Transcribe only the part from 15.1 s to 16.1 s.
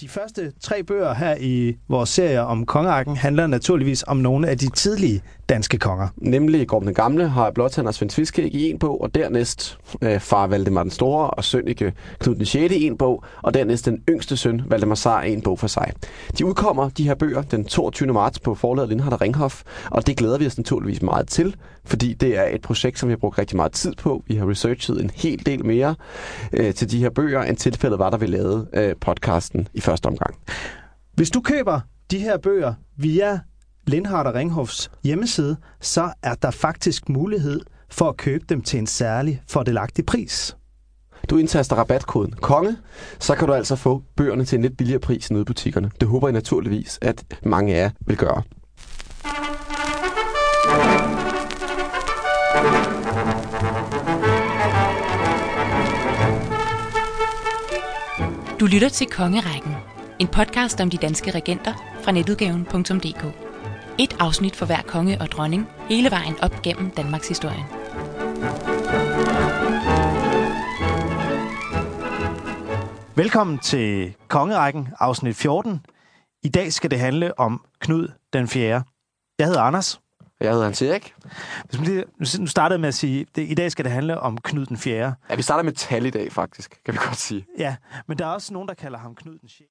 i en bog for sig.